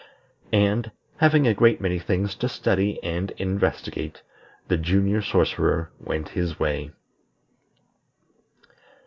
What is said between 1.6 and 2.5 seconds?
many things to